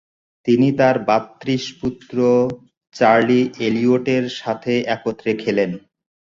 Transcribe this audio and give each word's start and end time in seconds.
তিনি 0.47 0.67
তার 0.79 0.95
ভ্রাতৃষ্পুত্র 1.07 2.15
চার্লি 2.95 3.39
এলিয়টের 3.67 4.23
সাথে 4.39 4.73
একত্রে 4.95 5.31
খেলেন। 5.41 5.71